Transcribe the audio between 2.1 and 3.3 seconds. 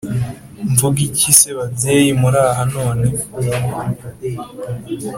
muraha none